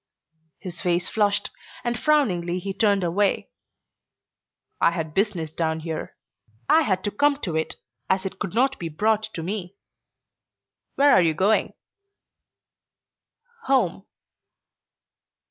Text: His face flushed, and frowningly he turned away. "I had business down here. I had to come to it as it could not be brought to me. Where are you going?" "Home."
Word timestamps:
His 0.57 0.81
face 0.81 1.07
flushed, 1.07 1.51
and 1.83 1.95
frowningly 1.99 2.57
he 2.57 2.73
turned 2.73 3.03
away. 3.03 3.51
"I 4.81 4.89
had 4.89 5.13
business 5.13 5.51
down 5.51 5.81
here. 5.81 6.15
I 6.67 6.81
had 6.81 7.03
to 7.03 7.11
come 7.11 7.39
to 7.41 7.55
it 7.55 7.75
as 8.09 8.25
it 8.25 8.39
could 8.39 8.55
not 8.55 8.79
be 8.79 8.89
brought 8.89 9.21
to 9.35 9.43
me. 9.43 9.75
Where 10.95 11.11
are 11.13 11.21
you 11.21 11.35
going?" 11.35 11.75
"Home." 13.65 14.07